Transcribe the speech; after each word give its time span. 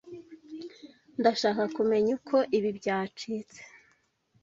Ndashaka 1.19 1.63
kumenya 1.75 2.11
uko 2.17 2.35
ibi 2.57 2.69
byacitse. 2.79 3.59